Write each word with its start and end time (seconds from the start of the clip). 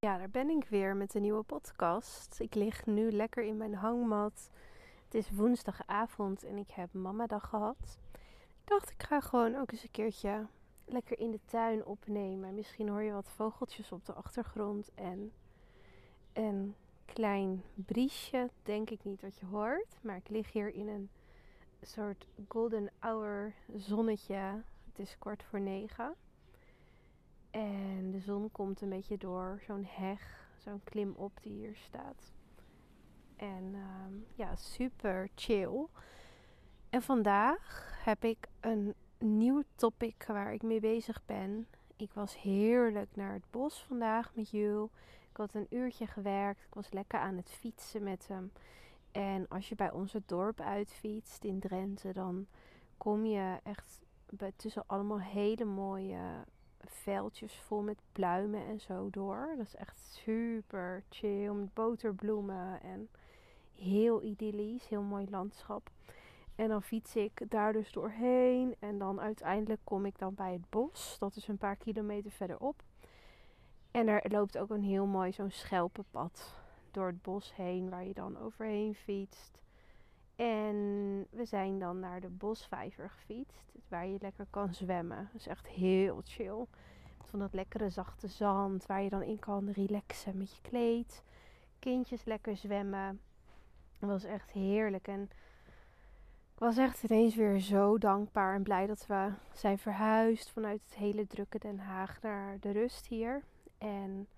Ja, 0.00 0.18
daar 0.18 0.30
ben 0.30 0.48
ik 0.48 0.64
weer 0.64 0.96
met 0.96 1.14
een 1.14 1.22
nieuwe 1.22 1.42
podcast. 1.42 2.40
Ik 2.40 2.54
lig 2.54 2.86
nu 2.86 3.12
lekker 3.12 3.44
in 3.44 3.56
mijn 3.56 3.74
hangmat. 3.74 4.50
Het 5.04 5.14
is 5.14 5.30
woensdagavond 5.30 6.44
en 6.44 6.56
ik 6.56 6.70
heb 6.70 6.92
mamadag 6.92 7.48
gehad. 7.48 7.98
Ik 8.62 8.64
dacht, 8.64 8.90
ik 8.90 9.02
ga 9.02 9.20
gewoon 9.20 9.56
ook 9.56 9.72
eens 9.72 9.82
een 9.82 9.90
keertje 9.90 10.46
lekker 10.84 11.18
in 11.18 11.30
de 11.30 11.40
tuin 11.44 11.84
opnemen. 11.84 12.54
Misschien 12.54 12.88
hoor 12.88 13.02
je 13.02 13.12
wat 13.12 13.28
vogeltjes 13.28 13.92
op 13.92 14.04
de 14.04 14.12
achtergrond 14.12 14.90
en 14.94 15.32
een 16.32 16.74
klein 17.04 17.62
briesje. 17.74 18.50
Denk 18.62 18.90
ik 18.90 19.04
niet 19.04 19.20
wat 19.20 19.38
je 19.38 19.46
hoort, 19.46 19.98
maar 20.00 20.16
ik 20.16 20.28
lig 20.28 20.52
hier 20.52 20.74
in 20.74 20.88
een 20.88 21.10
soort 21.82 22.26
golden 22.48 22.90
hour 22.98 23.54
zonnetje. 23.76 24.62
Het 24.86 24.98
is 24.98 25.16
kwart 25.18 25.42
voor 25.42 25.60
negen. 25.60 26.14
En 27.58 28.10
de 28.10 28.20
zon 28.20 28.50
komt 28.52 28.80
een 28.80 28.88
beetje 28.88 29.18
door 29.18 29.60
zo'n 29.66 29.84
heg, 29.88 30.50
zo'n 30.56 30.80
klim 30.84 31.14
op 31.16 31.32
die 31.42 31.52
hier 31.52 31.76
staat. 31.76 32.32
En 33.36 33.74
ehm, 33.74 34.12
ja, 34.34 34.56
super 34.56 35.28
chill. 35.34 35.86
En 36.90 37.02
vandaag 37.02 37.92
heb 38.04 38.24
ik 38.24 38.48
een 38.60 38.94
nieuw 39.18 39.62
topic 39.74 40.24
waar 40.26 40.52
ik 40.52 40.62
mee 40.62 40.80
bezig 40.80 41.22
ben. 41.26 41.66
Ik 41.96 42.12
was 42.12 42.40
heerlijk 42.40 43.16
naar 43.16 43.32
het 43.32 43.50
bos 43.50 43.84
vandaag 43.84 44.34
met 44.34 44.50
Jul. 44.50 44.90
Ik 45.30 45.36
had 45.36 45.54
een 45.54 45.66
uurtje 45.70 46.06
gewerkt. 46.06 46.64
Ik 46.64 46.74
was 46.74 46.90
lekker 46.90 47.18
aan 47.18 47.36
het 47.36 47.50
fietsen 47.50 48.02
met 48.02 48.28
hem. 48.28 48.52
En 49.12 49.48
als 49.48 49.68
je 49.68 49.74
bij 49.74 49.90
ons 49.90 50.12
het 50.12 50.28
dorp 50.28 50.60
uitfietst 50.60 51.44
in 51.44 51.60
Drenthe, 51.60 52.12
dan 52.12 52.46
kom 52.96 53.24
je 53.24 53.58
echt 53.62 54.00
tussen 54.56 54.84
allemaal 54.86 55.20
hele 55.20 55.64
mooie 55.64 56.44
veldjes 56.90 57.60
vol 57.60 57.82
met 57.82 58.00
pluimen 58.12 58.66
en 58.66 58.80
zo 58.80 59.10
door. 59.10 59.54
Dat 59.56 59.66
is 59.66 59.74
echt 59.74 59.98
super 59.98 61.02
chill 61.08 61.52
met 61.52 61.74
boterbloemen 61.74 62.82
en 62.82 63.08
heel 63.74 64.22
idyllisch, 64.22 64.88
heel 64.88 65.02
mooi 65.02 65.26
landschap. 65.30 65.90
En 66.54 66.68
dan 66.68 66.82
fiets 66.82 67.16
ik 67.16 67.42
daar 67.48 67.72
dus 67.72 67.92
doorheen 67.92 68.74
en 68.78 68.98
dan 68.98 69.20
uiteindelijk 69.20 69.80
kom 69.84 70.06
ik 70.06 70.18
dan 70.18 70.34
bij 70.34 70.52
het 70.52 70.70
bos. 70.70 71.16
Dat 71.18 71.36
is 71.36 71.48
een 71.48 71.58
paar 71.58 71.76
kilometer 71.76 72.30
verderop. 72.30 72.82
En 73.90 74.08
er 74.08 74.30
loopt 74.30 74.58
ook 74.58 74.70
een 74.70 74.82
heel 74.82 75.06
mooi 75.06 75.32
zo'n 75.32 75.50
schelpenpad 75.50 76.54
door 76.90 77.06
het 77.06 77.22
bos 77.22 77.54
heen 77.54 77.90
waar 77.90 78.04
je 78.04 78.14
dan 78.14 78.38
overheen 78.38 78.94
fietst. 78.94 79.58
En 80.38 81.26
we 81.30 81.44
zijn 81.44 81.78
dan 81.78 81.98
naar 81.98 82.20
de 82.20 82.28
bosvijver 82.28 83.10
gefietst, 83.10 83.72
waar 83.88 84.06
je 84.06 84.18
lekker 84.20 84.46
kan 84.50 84.74
zwemmen. 84.74 85.28
Dat 85.32 85.40
is 85.40 85.46
echt 85.46 85.66
heel 85.66 86.20
chill. 86.24 86.66
Van 87.24 87.38
dat 87.38 87.52
lekkere 87.52 87.90
zachte 87.90 88.28
zand, 88.28 88.86
waar 88.86 89.02
je 89.02 89.08
dan 89.08 89.22
in 89.22 89.38
kan 89.38 89.70
relaxen 89.70 90.38
met 90.38 90.54
je 90.54 90.60
kleed. 90.60 91.22
Kindjes 91.78 92.24
lekker 92.24 92.56
zwemmen. 92.56 93.20
Dat 93.98 94.10
was 94.10 94.24
echt 94.24 94.50
heerlijk. 94.50 95.08
En 95.08 95.22
ik 96.54 96.58
was 96.58 96.76
echt 96.76 97.02
ineens 97.02 97.34
weer 97.34 97.60
zo 97.60 97.98
dankbaar 97.98 98.54
en 98.54 98.62
blij 98.62 98.86
dat 98.86 99.06
we 99.06 99.32
zijn 99.52 99.78
verhuisd 99.78 100.50
vanuit 100.50 100.84
het 100.84 100.94
hele 100.94 101.26
drukke 101.26 101.58
Den 101.58 101.78
Haag 101.78 102.20
naar 102.22 102.60
de 102.60 102.70
rust 102.70 103.06
hier. 103.06 103.42
En 103.78 104.28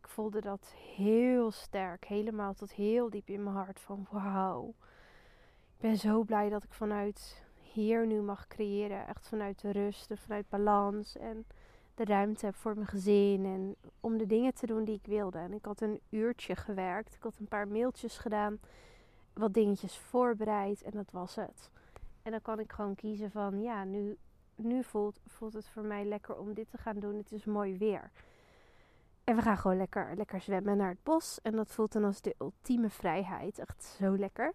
ik 0.00 0.08
voelde 0.08 0.40
dat 0.40 0.74
heel 0.96 1.50
sterk, 1.50 2.04
helemaal 2.04 2.54
tot 2.54 2.72
heel 2.72 3.10
diep 3.10 3.28
in 3.28 3.42
mijn 3.42 3.56
hart 3.56 3.80
van 3.80 4.06
wauw 4.10 4.74
ben 5.82 5.96
zo 5.96 6.22
blij 6.22 6.48
dat 6.48 6.64
ik 6.64 6.72
vanuit 6.72 7.42
hier 7.62 8.06
nu 8.06 8.20
mag 8.20 8.46
creëren. 8.46 9.06
Echt 9.06 9.28
vanuit 9.28 9.60
de 9.60 9.70
rust 9.70 10.10
en 10.10 10.18
vanuit 10.18 10.48
balans. 10.48 11.16
En 11.16 11.46
de 11.94 12.04
ruimte 12.04 12.46
heb 12.46 12.54
voor 12.54 12.74
mijn 12.74 12.86
gezin. 12.86 13.44
En 13.44 13.76
om 14.00 14.18
de 14.18 14.26
dingen 14.26 14.54
te 14.54 14.66
doen 14.66 14.84
die 14.84 14.94
ik 14.94 15.06
wilde. 15.06 15.38
En 15.38 15.52
ik 15.52 15.64
had 15.64 15.80
een 15.80 16.00
uurtje 16.08 16.56
gewerkt. 16.56 17.14
Ik 17.14 17.22
had 17.22 17.34
een 17.38 17.48
paar 17.48 17.68
mailtjes 17.68 18.18
gedaan. 18.18 18.58
Wat 19.32 19.54
dingetjes 19.54 19.98
voorbereid. 19.98 20.82
En 20.82 20.90
dat 20.90 21.10
was 21.10 21.34
het. 21.34 21.70
En 22.22 22.30
dan 22.30 22.42
kan 22.42 22.58
ik 22.58 22.72
gewoon 22.72 22.94
kiezen 22.94 23.30
van 23.30 23.60
ja, 23.60 23.84
nu, 23.84 24.16
nu 24.54 24.84
voelt, 24.84 25.20
voelt 25.26 25.52
het 25.52 25.68
voor 25.68 25.84
mij 25.84 26.04
lekker 26.04 26.38
om 26.38 26.54
dit 26.54 26.70
te 26.70 26.78
gaan 26.78 26.98
doen. 26.98 27.16
Het 27.16 27.32
is 27.32 27.44
mooi 27.44 27.78
weer. 27.78 28.10
En 29.24 29.36
we 29.36 29.42
gaan 29.42 29.58
gewoon 29.58 29.76
lekker, 29.76 30.16
lekker 30.16 30.40
zwemmen 30.40 30.76
naar 30.76 30.90
het 30.90 31.02
bos. 31.02 31.38
En 31.42 31.56
dat 31.56 31.68
voelt 31.68 31.92
dan 31.92 32.04
als 32.04 32.20
de 32.20 32.34
ultieme 32.38 32.90
vrijheid. 32.90 33.58
Echt 33.58 33.84
zo 33.84 34.16
lekker. 34.16 34.52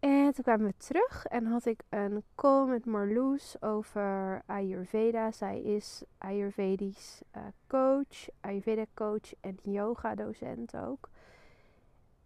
En 0.00 0.32
toen 0.32 0.44
kwamen 0.44 0.66
we 0.66 0.74
terug 0.76 1.26
en 1.26 1.46
had 1.46 1.66
ik 1.66 1.80
een 1.88 2.22
call 2.34 2.66
met 2.66 2.84
Marloes 2.86 3.62
over 3.62 4.42
Ayurveda. 4.46 5.30
Zij 5.30 5.62
is 5.62 6.04
Ayurvedisch 6.18 7.22
uh, 7.36 7.42
coach, 7.66 8.28
Ayurveda 8.40 8.84
coach 8.94 9.34
en 9.40 9.58
yoga 9.62 10.14
docent 10.14 10.76
ook. 10.76 11.08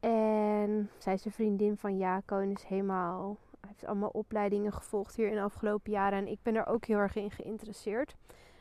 En 0.00 0.91
zij 0.98 1.14
is 1.14 1.25
een 1.25 1.32
vriendin 1.32 1.76
van 1.76 1.97
Jaco 1.97 2.38
en 2.38 2.50
is 2.50 2.64
helemaal, 2.64 3.36
heeft 3.66 3.87
allemaal 3.87 4.08
opleidingen 4.08 4.72
gevolgd 4.72 5.16
hier 5.16 5.28
in 5.28 5.34
de 5.34 5.42
afgelopen 5.42 5.92
jaren. 5.92 6.19
En 6.19 6.28
ik 6.28 6.38
ben 6.42 6.54
er 6.54 6.66
ook 6.66 6.84
heel 6.84 6.98
erg 6.98 7.16
in 7.16 7.31
geïnteresseerd. 7.31 8.16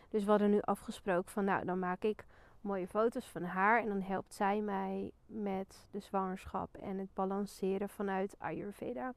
Dus 0.09 0.23
we 0.23 0.29
hadden 0.29 0.49
nu 0.49 0.59
afgesproken 0.61 1.31
van 1.31 1.45
nou, 1.45 1.65
dan 1.65 1.79
maak 1.79 2.03
ik 2.03 2.25
mooie 2.61 2.87
foto's 2.87 3.25
van 3.25 3.43
haar. 3.43 3.81
En 3.81 3.87
dan 3.87 4.01
helpt 4.01 4.33
zij 4.33 4.61
mij 4.61 5.11
met 5.25 5.87
de 5.91 5.99
zwangerschap 5.99 6.77
en 6.77 6.97
het 6.97 7.13
balanceren 7.13 7.89
vanuit 7.89 8.35
Ayurveda. 8.39 9.13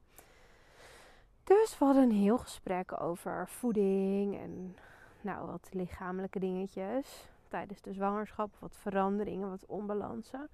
Dus 1.43 1.77
we 1.77 1.85
hadden 1.85 2.03
een 2.03 2.11
heel 2.11 2.37
gesprek 2.37 3.01
over 3.01 3.47
voeding 3.47 4.37
en 4.39 4.75
nou, 5.21 5.47
wat 5.47 5.69
lichamelijke 5.71 6.39
dingetjes 6.39 7.27
tijdens 7.47 7.81
de 7.81 7.93
zwangerschap. 7.93 8.55
Wat 8.59 8.75
veranderingen, 8.75 9.49
wat 9.49 9.65
onbalansen. 9.65 10.49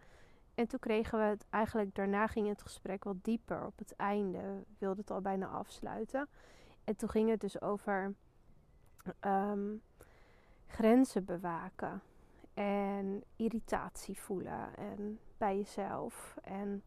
En 0.55 0.67
toen 0.67 0.79
kregen 0.79 1.19
we 1.19 1.25
het 1.25 1.45
eigenlijk, 1.49 1.95
daarna 1.95 2.27
ging 2.27 2.47
het 2.47 2.61
gesprek 2.61 3.03
wat 3.03 3.23
dieper. 3.23 3.65
Op 3.65 3.77
het 3.77 3.95
einde 3.95 4.63
wilde 4.77 5.01
het 5.01 5.11
al 5.11 5.21
bijna 5.21 5.47
afsluiten. 5.47 6.27
En 6.83 6.95
toen 6.95 7.09
ging 7.09 7.29
het 7.29 7.41
dus 7.41 7.61
over 7.61 8.13
ehm, 9.19 9.75
grenzen 10.67 11.25
bewaken 11.25 12.01
en 12.59 13.23
irritatie 13.35 14.19
voelen 14.19 14.75
en 14.75 15.19
bij 15.37 15.57
jezelf 15.57 16.37
en 16.43 16.83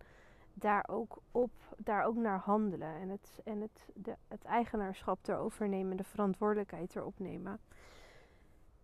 daar 0.55 0.85
ook 0.89 1.19
op, 1.31 1.51
daar 1.77 2.05
ook 2.05 2.17
naar 2.17 2.39
handelen 2.39 2.95
en 2.95 3.09
het, 3.09 3.41
en 3.45 3.61
het, 3.61 3.89
de, 3.95 4.17
het 4.29 4.45
eigenaarschap 4.45 5.29
erover 5.29 5.69
nemen, 5.69 5.97
de 5.97 6.05
verantwoordelijkheid 6.05 6.97
erop 6.97 7.19
nemen. 7.19 7.61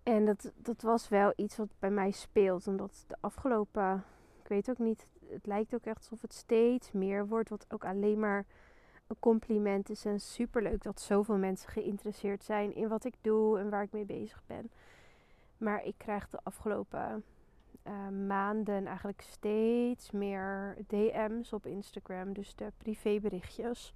En 0.03 0.25
dat, 0.25 0.53
dat 0.57 0.83
was 0.83 1.09
wel 1.09 1.33
iets 1.37 1.57
wat 1.57 1.69
bij 1.79 1.91
mij 1.91 2.11
speelt, 2.11 2.67
omdat 2.67 3.05
de 3.07 3.17
afgelopen, 3.21 4.05
ik 4.43 4.49
weet 4.49 4.71
ook 4.71 4.79
niet, 4.79 5.07
het 5.29 5.47
lijkt 5.47 5.75
ook 5.75 5.85
echt 5.85 5.97
alsof 5.97 6.23
het 6.23 6.35
steeds 6.35 6.93
meer 6.93 7.27
wordt, 7.27 7.49
wat 7.49 7.67
ook 7.69 7.85
alleen 7.85 8.19
maar 8.19 8.47
een 9.07 9.19
compliment 9.19 9.91
is 9.91 10.05
en 10.05 10.21
superleuk 10.21 10.83
dat 10.83 11.01
zoveel 11.01 11.37
mensen 11.37 11.71
geïnteresseerd 11.71 12.45
zijn 12.45 12.75
in 12.75 12.89
wat 12.89 13.05
ik 13.05 13.15
doe 13.21 13.59
en 13.59 13.71
waar 13.71 13.83
ik 13.83 13.93
mee 13.93 14.05
bezig 14.05 14.43
ben. 14.47 14.71
Maar 15.59 15.85
ik 15.85 15.95
krijg 15.97 16.29
de 16.29 16.39
afgelopen 16.43 17.25
uh, 17.85 18.09
maanden 18.27 18.87
eigenlijk 18.87 19.21
steeds 19.21 20.11
meer 20.11 20.77
DM's 20.87 21.53
op 21.53 21.67
Instagram. 21.67 22.33
Dus 22.33 22.55
de 22.55 22.73
privéberichtjes. 22.77 23.93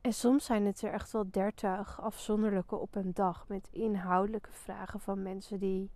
En 0.00 0.12
soms 0.12 0.44
zijn 0.44 0.66
het 0.66 0.82
er 0.82 0.92
echt 0.92 1.12
wel 1.12 1.30
dertig 1.30 2.00
afzonderlijke 2.00 2.76
op 2.76 2.94
een 2.94 3.14
dag. 3.14 3.48
Met 3.48 3.68
inhoudelijke 3.70 4.52
vragen 4.52 5.00
van 5.00 5.22
mensen 5.22 5.58
die 5.58 5.90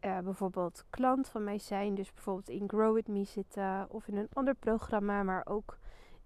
uh, 0.00 0.18
bijvoorbeeld 0.18 0.84
klant 0.90 1.28
van 1.28 1.44
mij 1.44 1.58
zijn. 1.58 1.94
Dus 1.94 2.12
bijvoorbeeld 2.12 2.48
in 2.48 2.68
Grow 2.68 2.94
With 2.94 3.08
Me 3.08 3.24
zitten. 3.24 3.86
Of 3.90 4.08
in 4.08 4.16
een 4.16 4.28
ander 4.32 4.54
programma. 4.54 5.22
Maar 5.22 5.46
ook 5.46 5.78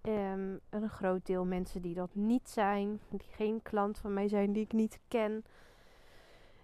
um, 0.02 0.60
een 0.70 0.88
groot 0.88 1.26
deel 1.26 1.44
mensen 1.44 1.82
die 1.82 1.94
dat 1.94 2.14
niet 2.14 2.48
zijn. 2.48 3.00
Die 3.08 3.20
geen 3.30 3.62
klant 3.62 3.98
van 3.98 4.14
mij 4.14 4.28
zijn. 4.28 4.52
Die 4.52 4.64
ik 4.64 4.72
niet 4.72 5.00
ken 5.08 5.44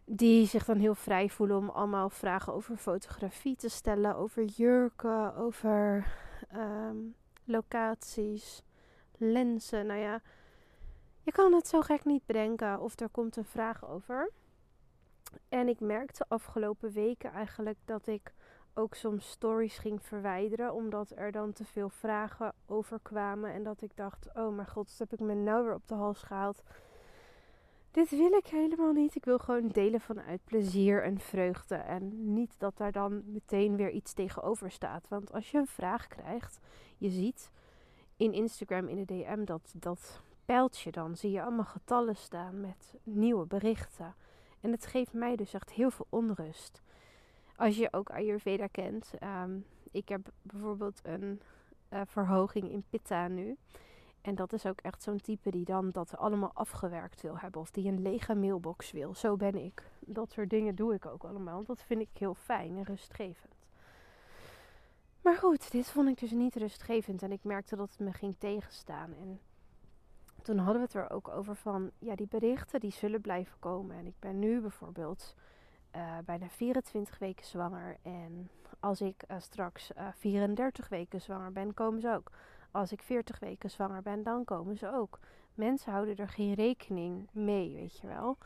die 0.08 0.46
zich 0.46 0.64
dan 0.64 0.78
heel 0.78 0.94
vrij 0.94 1.28
voelen 1.28 1.56
om 1.56 1.68
allemaal 1.68 2.10
vragen 2.10 2.52
over 2.52 2.76
fotografie 2.76 3.56
te 3.56 3.68
stellen, 3.68 4.16
over 4.16 4.44
jurken, 4.44 5.36
over 5.36 6.06
ehm, 6.48 6.96
locaties, 7.44 8.62
lenzen. 9.16 9.86
Nou 9.86 10.00
ja, 10.00 10.20
je 11.22 11.32
kan 11.32 11.52
het 11.52 11.68
zo 11.68 11.80
gek 11.80 12.04
niet 12.04 12.26
bedenken 12.26 12.80
of 12.80 13.00
er 13.00 13.08
komt 13.08 13.36
een 13.36 13.44
vraag 13.44 13.88
over. 13.88 14.30
En 15.48 15.68
ik 15.68 15.80
merkte 15.80 16.24
afgelopen 16.28 16.92
weken 16.92 17.32
eigenlijk 17.32 17.78
dat 17.84 18.06
ik 18.06 18.32
ook 18.74 18.94
soms 18.94 19.30
stories 19.30 19.78
ging 19.78 20.02
verwijderen, 20.02 20.74
omdat 20.74 21.12
er 21.14 21.32
dan 21.32 21.52
te 21.52 21.64
veel 21.64 21.88
vragen 21.88 22.52
over 22.66 22.98
kwamen. 23.02 23.52
En 23.52 23.62
dat 23.62 23.82
ik 23.82 23.96
dacht: 23.96 24.28
oh 24.34 24.54
mijn 24.54 24.68
god, 24.68 24.88
wat 24.88 24.98
heb 24.98 25.20
ik 25.20 25.26
me 25.26 25.34
nou 25.34 25.64
weer 25.64 25.74
op 25.74 25.88
de 25.88 25.94
hals 25.94 26.22
gehaald? 26.22 26.62
Dit 27.96 28.10
wil 28.10 28.32
ik 28.32 28.46
helemaal 28.46 28.92
niet. 28.92 29.14
Ik 29.14 29.24
wil 29.24 29.38
gewoon 29.38 29.68
delen 29.68 30.00
vanuit 30.00 30.40
plezier 30.44 31.02
en 31.02 31.18
vreugde. 31.18 31.74
En 31.74 32.34
niet 32.34 32.54
dat 32.58 32.76
daar 32.76 32.92
dan 32.92 33.22
meteen 33.26 33.76
weer 33.76 33.90
iets 33.90 34.12
tegenover 34.12 34.70
staat. 34.70 35.08
Want 35.08 35.32
als 35.32 35.50
je 35.50 35.58
een 35.58 35.66
vraag 35.66 36.06
krijgt, 36.06 36.58
je 36.98 37.08
ziet 37.08 37.50
in 38.16 38.32
Instagram 38.32 38.88
in 38.88 38.96
de 38.96 39.04
DM 39.04 39.44
dat 39.44 39.74
dat 39.76 40.20
pijltje 40.44 40.90
dan, 40.90 41.16
zie 41.16 41.30
je 41.30 41.42
allemaal 41.42 41.64
getallen 41.64 42.16
staan 42.16 42.60
met 42.60 42.94
nieuwe 43.02 43.46
berichten. 43.46 44.14
En 44.60 44.70
het 44.70 44.86
geeft 44.86 45.12
mij 45.12 45.36
dus 45.36 45.54
echt 45.54 45.70
heel 45.70 45.90
veel 45.90 46.06
onrust. 46.08 46.82
Als 47.56 47.76
je 47.76 47.92
ook 47.92 48.10
Ayurveda 48.10 48.66
kent. 48.66 49.12
Um, 49.44 49.64
ik 49.90 50.08
heb 50.08 50.28
bijvoorbeeld 50.42 51.00
een 51.02 51.40
uh, 51.92 52.00
verhoging 52.06 52.70
in 52.70 52.84
Pitta 52.90 53.28
nu. 53.28 53.56
En 54.26 54.34
dat 54.34 54.52
is 54.52 54.66
ook 54.66 54.80
echt 54.80 55.02
zo'n 55.02 55.20
type 55.20 55.50
die 55.50 55.64
dan 55.64 55.90
dat 55.90 56.16
allemaal 56.16 56.50
afgewerkt 56.54 57.20
wil 57.20 57.38
hebben. 57.38 57.60
Of 57.60 57.70
die 57.70 57.88
een 57.88 58.02
lege 58.02 58.34
mailbox 58.34 58.90
wil. 58.90 59.14
Zo 59.14 59.36
ben 59.36 59.54
ik. 59.54 59.82
Dat 60.00 60.32
soort 60.32 60.50
dingen 60.50 60.74
doe 60.74 60.94
ik 60.94 61.06
ook 61.06 61.24
allemaal. 61.24 61.54
Want 61.54 61.66
dat 61.66 61.82
vind 61.82 62.00
ik 62.00 62.08
heel 62.12 62.34
fijn 62.34 62.76
en 62.76 62.82
rustgevend. 62.82 63.54
Maar 65.20 65.36
goed, 65.36 65.70
dit 65.70 65.90
vond 65.90 66.08
ik 66.08 66.18
dus 66.18 66.30
niet 66.30 66.56
rustgevend. 66.56 67.22
En 67.22 67.32
ik 67.32 67.44
merkte 67.44 67.76
dat 67.76 67.90
het 67.90 67.98
me 67.98 68.12
ging 68.12 68.36
tegenstaan. 68.38 69.14
En 69.14 69.40
toen 70.42 70.58
hadden 70.58 70.76
we 70.76 70.86
het 70.86 70.94
er 70.94 71.10
ook 71.10 71.28
over 71.28 71.56
van... 71.56 71.90
Ja, 71.98 72.14
die 72.14 72.28
berichten 72.28 72.80
die 72.80 72.92
zullen 72.92 73.20
blijven 73.20 73.58
komen. 73.58 73.96
En 73.96 74.06
ik 74.06 74.18
ben 74.18 74.38
nu 74.38 74.60
bijvoorbeeld 74.60 75.34
uh, 75.96 76.18
bijna 76.24 76.48
24 76.48 77.18
weken 77.18 77.46
zwanger. 77.46 77.96
En 78.02 78.50
als 78.80 79.00
ik 79.00 79.24
uh, 79.30 79.36
straks 79.40 79.90
uh, 79.98 80.08
34 80.14 80.88
weken 80.88 81.20
zwanger 81.20 81.52
ben, 81.52 81.74
komen 81.74 82.00
ze 82.00 82.14
ook 82.14 82.30
als 82.76 82.92
ik 82.92 83.02
40 83.02 83.38
weken 83.38 83.70
zwanger 83.70 84.02
ben, 84.02 84.22
dan 84.22 84.44
komen 84.44 84.76
ze 84.76 84.92
ook. 84.92 85.18
Mensen 85.54 85.92
houden 85.92 86.16
er 86.16 86.28
geen 86.28 86.54
rekening 86.54 87.28
mee, 87.32 87.74
weet 87.74 87.98
je 87.98 88.06
wel. 88.06 88.36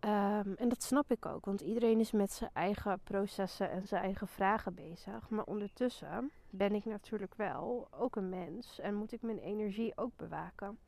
Um, 0.00 0.54
en 0.54 0.68
dat 0.68 0.82
snap 0.82 1.10
ik 1.10 1.26
ook, 1.26 1.44
want 1.44 1.60
iedereen 1.60 2.00
is 2.00 2.12
met 2.12 2.32
zijn 2.32 2.50
eigen 2.52 3.00
processen 3.04 3.70
en 3.70 3.86
zijn 3.86 4.02
eigen 4.02 4.28
vragen 4.28 4.74
bezig. 4.74 5.28
Maar 5.28 5.44
ondertussen 5.44 6.30
ben 6.50 6.74
ik 6.74 6.84
natuurlijk 6.84 7.34
wel 7.34 7.88
ook 7.90 8.16
een 8.16 8.28
mens 8.28 8.80
en 8.80 8.94
moet 8.94 9.12
ik 9.12 9.22
mijn 9.22 9.38
energie 9.38 9.92
ook 9.96 10.16
bewaken. 10.16 10.78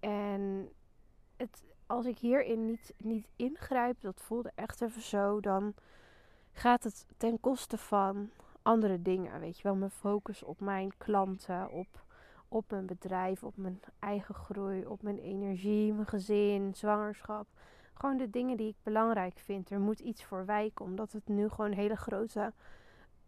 En 0.00 0.72
het, 1.36 1.64
als 1.86 2.06
ik 2.06 2.18
hierin 2.18 2.66
niet, 2.66 2.94
niet 2.96 3.28
ingrijp, 3.36 4.00
dat 4.00 4.20
voelde 4.20 4.52
echt 4.54 4.80
even 4.82 5.02
zo, 5.02 5.40
dan 5.40 5.74
gaat 6.52 6.84
het 6.84 7.06
ten 7.16 7.40
koste 7.40 7.78
van 7.78 8.30
andere 8.68 9.02
dingen. 9.02 9.40
Weet 9.40 9.56
je 9.56 9.62
wel, 9.62 9.74
mijn 9.74 9.90
focus 9.90 10.42
op 10.42 10.60
mijn 10.60 10.92
klanten, 10.96 11.70
op, 11.70 12.04
op 12.48 12.70
mijn 12.70 12.86
bedrijf, 12.86 13.42
op 13.42 13.56
mijn 13.56 13.80
eigen 13.98 14.34
groei, 14.34 14.86
op 14.86 15.02
mijn 15.02 15.18
energie, 15.18 15.92
mijn 15.92 16.06
gezin, 16.06 16.74
zwangerschap. 16.74 17.46
Gewoon 17.94 18.16
de 18.16 18.30
dingen 18.30 18.56
die 18.56 18.68
ik 18.68 18.76
belangrijk 18.82 19.38
vind. 19.38 19.70
Er 19.70 19.80
moet 19.80 20.00
iets 20.00 20.24
voor 20.24 20.46
wijken, 20.46 20.84
omdat 20.84 21.12
het 21.12 21.28
nu 21.28 21.48
gewoon 21.48 21.72
hele 21.72 21.96
grote 21.96 22.52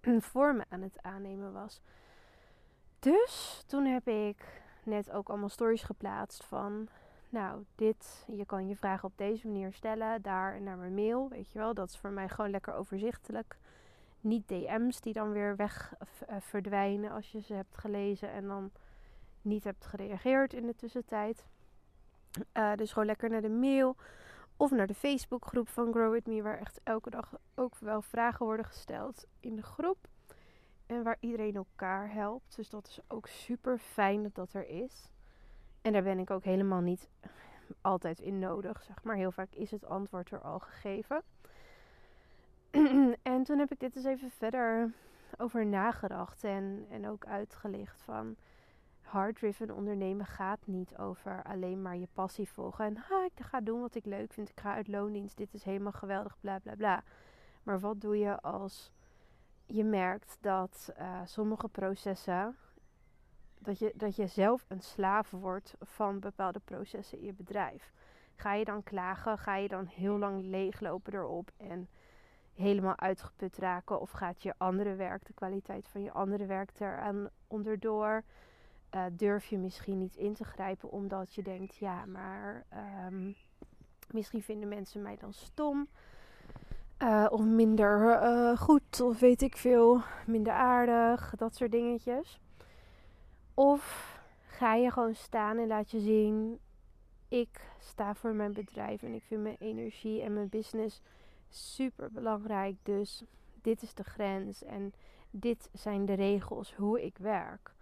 vormen 0.32 0.66
aan 0.68 0.82
het 0.82 1.02
aannemen 1.02 1.52
was. 1.52 1.80
Dus 2.98 3.64
toen 3.66 3.84
heb 3.84 4.08
ik 4.08 4.62
net 4.84 5.10
ook 5.10 5.28
allemaal 5.28 5.48
stories 5.48 5.82
geplaatst 5.82 6.44
van. 6.44 6.88
Nou, 7.28 7.64
dit, 7.74 8.24
je 8.32 8.46
kan 8.46 8.68
je 8.68 8.76
vragen 8.76 9.08
op 9.08 9.16
deze 9.16 9.46
manier 9.46 9.72
stellen, 9.72 10.22
daar 10.22 10.60
naar 10.60 10.76
mijn 10.76 10.94
mail, 10.94 11.28
weet 11.28 11.50
je 11.50 11.58
wel. 11.58 11.74
Dat 11.74 11.88
is 11.88 11.98
voor 11.98 12.10
mij 12.10 12.28
gewoon 12.28 12.50
lekker 12.50 12.74
overzichtelijk 12.74 13.58
niet 14.20 14.48
DM's 14.48 15.00
die 15.00 15.12
dan 15.12 15.32
weer 15.32 15.56
weg 15.56 15.94
uh, 15.98 16.36
verdwijnen 16.40 17.10
als 17.10 17.32
je 17.32 17.40
ze 17.40 17.54
hebt 17.54 17.76
gelezen 17.76 18.30
en 18.30 18.46
dan 18.46 18.70
niet 19.42 19.64
hebt 19.64 19.84
gereageerd 19.84 20.52
in 20.52 20.66
de 20.66 20.74
tussentijd. 20.74 21.44
Uh, 22.52 22.74
dus 22.74 22.92
gewoon 22.92 23.08
lekker 23.08 23.30
naar 23.30 23.42
de 23.42 23.48
mail 23.48 23.96
of 24.56 24.70
naar 24.70 24.86
de 24.86 24.94
Facebookgroep 24.94 25.68
van 25.68 25.92
Grow 25.92 26.12
With 26.12 26.26
Me, 26.26 26.42
waar 26.42 26.58
echt 26.58 26.80
elke 26.82 27.10
dag 27.10 27.34
ook 27.54 27.78
wel 27.78 28.02
vragen 28.02 28.46
worden 28.46 28.66
gesteld 28.66 29.26
in 29.40 29.56
de 29.56 29.62
groep. 29.62 30.08
En 30.86 31.02
waar 31.02 31.16
iedereen 31.20 31.54
elkaar 31.54 32.12
helpt. 32.12 32.56
Dus 32.56 32.68
dat 32.68 32.86
is 32.86 32.98
ook 33.08 33.26
super 33.26 33.78
fijn 33.78 34.22
dat 34.22 34.34
dat 34.34 34.52
er 34.52 34.68
is. 34.68 35.10
En 35.82 35.92
daar 35.92 36.02
ben 36.02 36.18
ik 36.18 36.30
ook 36.30 36.44
helemaal 36.44 36.80
niet 36.80 37.08
altijd 37.80 38.20
in 38.20 38.38
nodig, 38.38 38.82
zeg 38.82 39.02
maar. 39.02 39.16
Heel 39.16 39.32
vaak 39.32 39.54
is 39.54 39.70
het 39.70 39.84
antwoord 39.84 40.30
er 40.30 40.40
al 40.40 40.58
gegeven. 40.58 41.22
en 43.22 43.42
toen 43.42 43.58
heb 43.58 43.72
ik 43.72 43.80
dit 43.80 43.96
eens 43.96 44.04
even 44.04 44.30
verder 44.30 44.92
over 45.38 45.66
nagedacht 45.66 46.44
en, 46.44 46.86
en 46.90 47.08
ook 47.08 47.26
uitgelicht 47.26 48.02
van 48.02 48.36
hard-driven 49.00 49.70
ondernemen 49.70 50.26
gaat 50.26 50.66
niet 50.66 50.96
over 50.96 51.42
alleen 51.42 51.82
maar 51.82 51.96
je 51.96 52.08
passie 52.12 52.48
volgen 52.48 52.84
en 52.84 52.96
ha, 52.96 53.24
ik 53.24 53.44
ga 53.44 53.60
doen 53.60 53.80
wat 53.80 53.94
ik 53.94 54.04
leuk 54.04 54.32
vind, 54.32 54.48
ik 54.48 54.60
ga 54.60 54.74
uit 54.74 54.88
loondienst, 54.88 55.36
dit 55.36 55.54
is 55.54 55.62
helemaal 55.62 55.92
geweldig, 55.92 56.36
bla 56.40 56.58
bla 56.58 56.74
bla. 56.74 57.02
Maar 57.62 57.80
wat 57.80 58.00
doe 58.00 58.18
je 58.18 58.40
als 58.40 58.92
je 59.66 59.84
merkt 59.84 60.36
dat 60.40 60.92
uh, 60.98 61.20
sommige 61.24 61.68
processen, 61.68 62.56
dat 63.58 63.78
je, 63.78 63.92
dat 63.96 64.16
je 64.16 64.26
zelf 64.26 64.64
een 64.68 64.80
slaaf 64.80 65.30
wordt 65.30 65.74
van 65.80 66.18
bepaalde 66.18 66.60
processen 66.64 67.18
in 67.18 67.24
je 67.24 67.32
bedrijf? 67.32 67.92
Ga 68.34 68.54
je 68.54 68.64
dan 68.64 68.82
klagen? 68.82 69.38
Ga 69.38 69.56
je 69.56 69.68
dan 69.68 69.86
heel 69.86 70.18
lang 70.18 70.42
leeglopen 70.42 71.14
erop 71.14 71.50
en 71.56 71.88
helemaal 72.60 72.98
uitgeput 72.98 73.56
raken? 73.56 74.00
Of 74.00 74.10
gaat 74.10 74.42
je 74.42 74.54
andere 74.56 74.94
werk, 74.94 75.26
de 75.26 75.32
kwaliteit 75.32 75.88
van 75.88 76.02
je 76.02 76.12
andere 76.12 76.46
werk 76.46 76.70
eraan 76.80 77.28
onderdoor? 77.46 78.22
Uh, 78.94 79.04
durf 79.12 79.46
je 79.46 79.58
misschien 79.58 79.98
niet 79.98 80.16
in 80.16 80.34
te 80.34 80.44
grijpen 80.44 80.90
omdat 80.90 81.34
je 81.34 81.42
denkt, 81.42 81.76
ja, 81.76 82.04
maar 82.04 82.64
um, 83.06 83.34
misschien 84.10 84.42
vinden 84.42 84.68
mensen 84.68 85.02
mij 85.02 85.16
dan 85.16 85.32
stom. 85.32 85.88
Uh, 87.02 87.26
of 87.30 87.44
minder 87.44 88.22
uh, 88.22 88.56
goed, 88.56 89.00
of 89.00 89.20
weet 89.20 89.42
ik 89.42 89.56
veel, 89.56 90.02
minder 90.26 90.52
aardig, 90.52 91.34
dat 91.36 91.56
soort 91.56 91.70
dingetjes. 91.70 92.40
Of 93.54 94.14
ga 94.46 94.74
je 94.74 94.90
gewoon 94.90 95.14
staan 95.14 95.58
en 95.58 95.66
laat 95.66 95.90
je 95.90 96.00
zien, 96.00 96.58
ik 97.28 97.60
sta 97.78 98.14
voor 98.14 98.34
mijn 98.34 98.52
bedrijf 98.52 99.02
en 99.02 99.14
ik 99.14 99.22
vind 99.22 99.42
mijn 99.42 99.56
energie 99.58 100.22
en 100.22 100.32
mijn 100.32 100.48
business 100.48 101.02
super 101.50 102.10
belangrijk. 102.10 102.76
Dus 102.82 103.24
dit 103.62 103.82
is 103.82 103.94
de 103.94 104.04
grens 104.04 104.62
en 104.64 104.92
dit 105.30 105.68
zijn 105.72 106.06
de 106.06 106.14
regels 106.14 106.74
hoe 106.74 107.04
ik 107.04 107.18
werk 107.18 107.72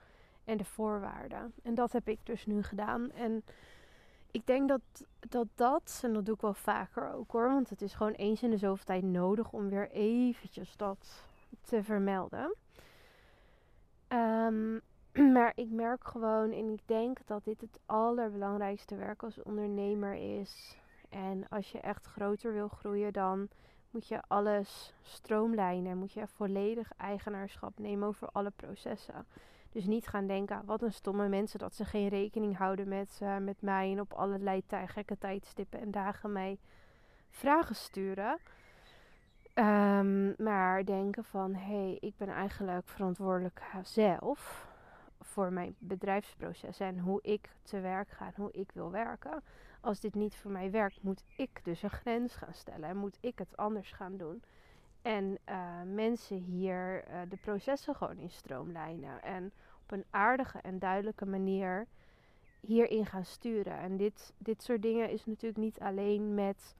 en 0.44 0.56
de 0.56 0.64
voorwaarden. 0.64 1.52
En 1.62 1.74
dat 1.74 1.92
heb 1.92 2.08
ik 2.08 2.18
dus 2.22 2.46
nu 2.46 2.62
gedaan. 2.62 3.10
En 3.10 3.44
ik 4.30 4.46
denk 4.46 4.68
dat 4.68 4.80
dat, 5.28 5.46
dat 5.54 6.00
en 6.02 6.12
dat 6.12 6.26
doe 6.26 6.34
ik 6.34 6.40
wel 6.40 6.54
vaker 6.54 7.12
ook 7.12 7.30
hoor, 7.30 7.48
want 7.48 7.70
het 7.70 7.82
is 7.82 7.94
gewoon 7.94 8.12
eens 8.12 8.42
in 8.42 8.50
de 8.50 8.58
zoveel 8.58 8.84
tijd 8.84 9.02
nodig 9.02 9.52
om 9.52 9.68
weer 9.68 9.90
eventjes 9.90 10.76
dat 10.76 11.24
te 11.60 11.82
vermelden. 11.82 12.54
Um, 14.08 14.80
maar 15.34 15.52
ik 15.54 15.70
merk 15.70 16.06
gewoon 16.06 16.52
en 16.52 16.72
ik 16.72 16.80
denk 16.86 17.18
dat 17.26 17.44
dit 17.44 17.60
het 17.60 17.80
allerbelangrijkste 17.86 18.96
werk 18.96 19.22
als 19.22 19.42
ondernemer 19.42 20.40
is. 20.40 20.76
En 21.08 21.48
als 21.48 21.72
je 21.72 21.80
echt 21.80 22.06
groter 22.06 22.52
wil 22.52 22.68
groeien, 22.68 23.12
dan 23.12 23.48
moet 23.90 24.08
je 24.08 24.22
alles 24.26 24.94
stroomlijnen. 25.02 25.98
Moet 25.98 26.12
je 26.12 26.26
volledig 26.26 26.92
eigenaarschap 26.96 27.78
nemen 27.78 28.08
over 28.08 28.28
alle 28.32 28.52
processen. 28.56 29.26
Dus 29.70 29.84
niet 29.84 30.06
gaan 30.06 30.26
denken, 30.26 30.62
wat 30.64 30.82
een 30.82 30.92
stomme 30.92 31.28
mensen 31.28 31.58
dat 31.58 31.74
ze 31.74 31.84
geen 31.84 32.08
rekening 32.08 32.56
houden 32.56 32.88
met, 32.88 33.20
met 33.40 33.62
mij 33.62 33.92
en 33.92 34.00
op 34.00 34.12
allerlei 34.12 34.62
gekke 34.68 35.18
tijdstippen 35.18 35.80
en 35.80 35.90
dagen 35.90 36.32
mij 36.32 36.58
vragen 37.30 37.74
sturen. 37.74 38.38
Um, 39.54 40.34
maar 40.38 40.84
denken 40.84 41.24
van, 41.24 41.54
hé, 41.54 41.84
hey, 41.84 41.96
ik 42.00 42.16
ben 42.16 42.28
eigenlijk 42.28 42.88
verantwoordelijk 42.88 43.62
zelf 43.82 44.66
voor 45.20 45.52
mijn 45.52 45.74
bedrijfsproces 45.78 46.80
en 46.80 46.98
hoe 46.98 47.22
ik 47.22 47.48
te 47.62 47.80
werk 47.80 48.08
ga 48.08 48.26
en 48.26 48.32
hoe 48.36 48.52
ik 48.52 48.70
wil 48.72 48.90
werken 48.90 49.42
als 49.88 50.00
dit 50.00 50.14
niet 50.14 50.36
voor 50.36 50.50
mij 50.50 50.70
werkt, 50.70 51.02
moet 51.02 51.24
ik 51.36 51.60
dus 51.62 51.82
een 51.82 51.90
grens 51.90 52.34
gaan 52.34 52.54
stellen 52.54 52.88
en 52.88 52.96
moet 52.96 53.18
ik 53.20 53.38
het 53.38 53.56
anders 53.56 53.92
gaan 53.92 54.16
doen. 54.16 54.42
En 55.02 55.38
uh, 55.48 55.82
mensen 55.94 56.36
hier 56.36 57.04
uh, 57.08 57.20
de 57.28 57.36
processen 57.36 57.94
gewoon 57.94 58.18
in 58.18 58.30
stroomlijnen 58.30 59.22
en 59.22 59.52
op 59.82 59.90
een 59.90 60.04
aardige 60.10 60.58
en 60.58 60.78
duidelijke 60.78 61.26
manier 61.26 61.86
hierin 62.60 63.06
gaan 63.06 63.24
sturen. 63.24 63.78
En 63.78 63.96
dit, 63.96 64.32
dit 64.38 64.62
soort 64.62 64.82
dingen 64.82 65.10
is 65.10 65.26
natuurlijk 65.26 65.60
niet 65.60 65.80
alleen 65.80 66.34
met 66.34 66.74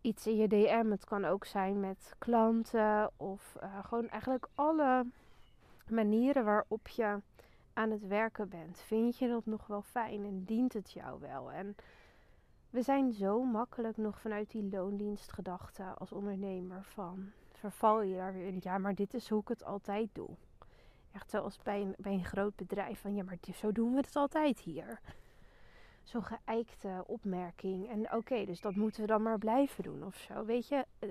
iets 0.00 0.26
in 0.26 0.36
je 0.36 0.48
DM. 0.48 0.90
Het 0.90 1.04
kan 1.04 1.24
ook 1.24 1.44
zijn 1.44 1.80
met 1.80 2.14
klanten 2.18 3.10
of 3.16 3.56
uh, 3.62 3.84
gewoon 3.84 4.08
eigenlijk 4.08 4.48
alle 4.54 5.06
manieren 5.88 6.44
waarop 6.44 6.88
je 6.88 7.20
aan 7.78 7.90
het 7.90 8.06
werken 8.06 8.48
bent. 8.48 8.78
Vind 8.78 9.18
je 9.18 9.28
dat 9.28 9.46
nog 9.46 9.66
wel 9.66 9.82
fijn 9.82 10.24
en 10.24 10.44
dient 10.44 10.72
het 10.72 10.92
jou 10.92 11.20
wel? 11.20 11.52
En 11.52 11.76
we 12.70 12.82
zijn 12.82 13.12
zo 13.12 13.42
makkelijk 13.44 13.96
nog 13.96 14.20
vanuit 14.20 14.50
die 14.50 14.68
loondienstgedachte 14.70 15.82
als 15.82 16.12
ondernemer 16.12 16.84
van 16.84 17.30
verval 17.52 18.02
je 18.02 18.16
daar 18.16 18.32
weer 18.32 18.46
in. 18.46 18.58
Ja, 18.60 18.78
maar 18.78 18.94
dit 18.94 19.14
is 19.14 19.28
hoe 19.28 19.40
ik 19.40 19.48
het 19.48 19.64
altijd 19.64 20.08
doe. 20.12 20.28
Echt 21.12 21.30
zoals 21.30 21.58
bij 21.62 21.80
een, 21.80 21.94
bij 21.98 22.12
een 22.12 22.24
groot 22.24 22.56
bedrijf 22.56 23.00
van 23.00 23.14
ja, 23.14 23.22
maar 23.22 23.38
zo 23.54 23.72
doen 23.72 23.90
we 23.94 24.00
het 24.00 24.16
altijd 24.16 24.58
hier. 24.60 25.00
Zo'n 26.02 26.24
geëikte 26.24 27.04
opmerking. 27.06 27.88
En 27.88 28.12
oké, 28.12 28.44
dus 28.44 28.60
dat 28.60 28.74
moeten 28.74 29.00
we 29.00 29.06
dan 29.06 29.22
maar 29.22 29.38
blijven 29.38 29.84
doen 29.84 30.04
of 30.04 30.16
zo. 30.16 30.44
Weet 30.44 30.68
je, 30.68 30.86
eh, 30.98 31.08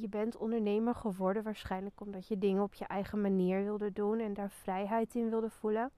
je 0.00 0.08
bent 0.08 0.36
ondernemer 0.36 0.94
geworden 0.94 1.42
waarschijnlijk 1.42 2.00
omdat 2.00 2.28
je 2.28 2.38
dingen 2.38 2.62
op 2.62 2.74
je 2.74 2.84
eigen 2.84 3.20
manier 3.20 3.62
wilde 3.62 3.92
doen 3.92 4.18
en 4.20 4.34
daar 4.34 4.50
vrijheid 4.50 5.14
in 5.14 5.30
wilde 5.30 5.50
voelen. 5.50 5.90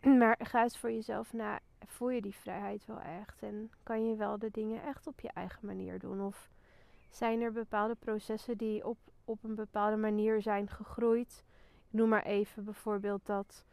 Maar 0.18 0.38
ga 0.42 0.62
eens 0.62 0.78
voor 0.78 0.92
jezelf 0.92 1.32
na, 1.32 1.60
voel 1.86 2.10
je 2.10 2.20
die 2.20 2.34
vrijheid 2.34 2.86
wel 2.86 3.00
echt? 3.00 3.42
En 3.42 3.70
kan 3.82 4.06
je 4.06 4.16
wel 4.16 4.38
de 4.38 4.50
dingen 4.50 4.82
echt 4.82 5.06
op 5.06 5.20
je 5.20 5.30
eigen 5.34 5.66
manier 5.66 5.98
doen? 5.98 6.20
Of 6.20 6.50
zijn 7.10 7.40
er 7.40 7.52
bepaalde 7.52 7.94
processen 7.94 8.56
die 8.56 8.86
op, 8.86 8.98
op 9.24 9.44
een 9.44 9.54
bepaalde 9.54 9.96
manier 9.96 10.42
zijn 10.42 10.68
gegroeid. 10.68 11.44
Ik 11.90 11.92
noem 11.98 12.08
maar 12.08 12.24
even 12.24 12.64
bijvoorbeeld 12.64 13.26
dat 13.26 13.64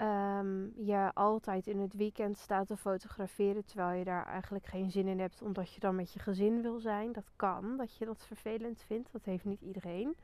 um, 0.00 0.72
je 0.76 1.10
altijd 1.14 1.66
in 1.66 1.78
het 1.78 1.94
weekend 1.94 2.38
staat 2.38 2.66
te 2.66 2.76
fotograferen 2.76 3.64
terwijl 3.64 3.98
je 3.98 4.04
daar 4.04 4.26
eigenlijk 4.26 4.66
geen 4.66 4.90
zin 4.90 5.06
in 5.06 5.20
hebt 5.20 5.42
omdat 5.42 5.74
je 5.74 5.80
dan 5.80 5.94
met 5.94 6.12
je 6.12 6.18
gezin 6.18 6.62
wil 6.62 6.78
zijn. 6.78 7.12
Dat 7.12 7.30
kan, 7.36 7.76
dat 7.76 7.96
je 7.96 8.04
dat 8.04 8.24
vervelend 8.26 8.82
vindt. 8.86 9.12
Dat 9.12 9.24
heeft 9.24 9.44
niet 9.44 9.60
iedereen. 9.60 10.16